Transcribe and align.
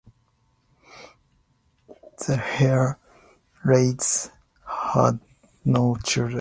The 2.25 2.37
Hartleys 3.63 4.31
had 4.65 5.19
no 5.63 5.95
children. 6.03 6.29